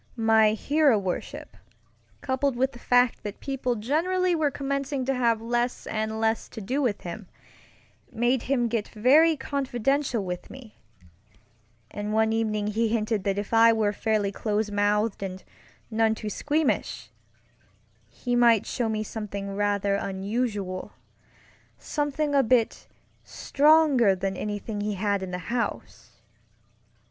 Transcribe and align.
My 0.15 0.53
hero 0.53 0.97
worship, 0.97 1.55
coupled 2.21 2.55
with 2.55 2.71
the 2.71 2.79
fact 2.79 3.21
that 3.21 3.39
people 3.39 3.75
generally 3.75 4.33
were 4.33 4.49
commencing 4.49 5.05
to 5.05 5.13
have 5.13 5.43
less 5.43 5.85
and 5.85 6.19
less 6.19 6.49
to 6.49 6.59
do 6.59 6.81
with 6.81 7.01
him, 7.01 7.27
made 8.11 8.41
him 8.49 8.67
get 8.67 8.87
very 8.87 9.37
confidential 9.37 10.25
with 10.25 10.49
me; 10.49 10.79
and 11.91 12.13
one 12.13 12.33
evening 12.33 12.65
he 12.65 12.87
hinted 12.87 13.23
that 13.25 13.37
if 13.37 13.53
I 13.53 13.73
were 13.73 13.93
fairly 13.93 14.31
close 14.31 14.71
mouthed 14.71 15.21
and 15.21 15.43
none 15.91 16.15
too 16.15 16.31
squeamish, 16.31 17.11
he 18.09 18.35
might 18.35 18.65
show 18.65 18.89
me 18.89 19.03
something 19.03 19.55
rather 19.55 19.97
unusualŌĆösomething 19.99 22.35
a 22.35 22.41
bit 22.41 22.87
stronger 23.23 24.15
than 24.15 24.35
anything 24.35 24.81
he 24.81 24.95
had 24.95 25.21
in 25.21 25.29
the 25.29 25.37
house. 25.53 26.23